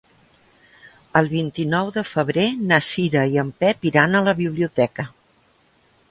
El 1.19 1.27
vint-i-nou 1.33 1.91
de 1.97 2.03
febrer 2.11 2.45
na 2.71 2.79
Cira 2.85 3.25
i 3.35 3.37
en 3.41 3.51
Pep 3.65 3.85
iran 3.91 4.17
a 4.17 4.23
la 4.29 4.33
biblioteca. 4.39 5.07